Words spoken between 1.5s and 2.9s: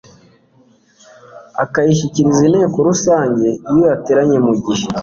akayishyikiriza inteko